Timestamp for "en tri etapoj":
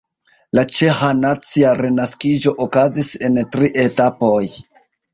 3.31-4.45